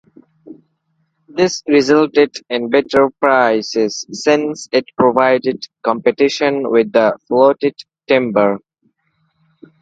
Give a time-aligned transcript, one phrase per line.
[1.27, 7.75] This resulted in better prices since it provided competition with the floated
[8.07, 8.57] timber.